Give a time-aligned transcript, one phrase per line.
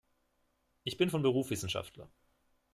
[0.83, 2.09] Ich bin von Beruf Wissenschaftler.